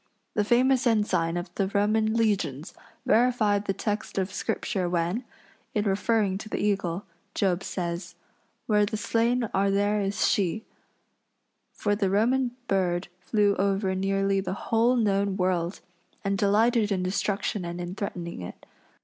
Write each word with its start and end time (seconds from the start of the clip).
The 0.33 0.43
famous 0.43 0.87
ensign 0.87 1.37
of 1.37 1.53
the 1.53 1.67
Roman 1.67 2.15
legions 2.15 2.73
verified 3.05 3.65
the 3.65 3.73
text 3.73 4.17
of 4.17 4.33
Scripture 4.33 4.89
when, 4.89 5.23
in 5.75 5.85
referring 5.85 6.39
to 6.39 6.49
the 6.49 6.57
eagle, 6.57 7.05
Job 7.35 7.63
says: 7.63 8.15
"Where 8.65 8.83
the 8.83 8.97
slain 8.97 9.43
are 9.53 9.69
there 9.69 10.01
is 10.01 10.27
she," 10.27 10.65
for 11.75 11.95
the 11.95 12.09
Roman 12.09 12.49
bird 12.67 13.09
flew 13.19 13.55
over 13.57 13.93
nearly 13.93 14.39
the 14.39 14.53
whole 14.73 14.95
known 14.95 15.37
world 15.37 15.81
and 16.23 16.35
delighted 16.35 16.91
in 16.91 17.03
destruction 17.03 17.63
and 17.63 17.79
in 17.79 17.93
threatening 17.93 18.41
it. 18.41 18.65